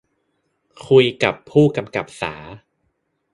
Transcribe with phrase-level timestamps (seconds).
[0.87, 2.33] คุยกับผู้กำกับสา